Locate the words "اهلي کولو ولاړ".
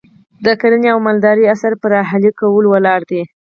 2.03-3.01